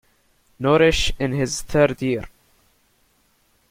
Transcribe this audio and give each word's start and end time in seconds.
Norrish 0.59 1.11
in 1.19 1.31
his 1.31 1.61
third 1.61 2.01
year. 2.01 2.25